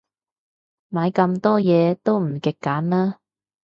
[0.89, 3.19] 買咁多嘢，都唔極簡啦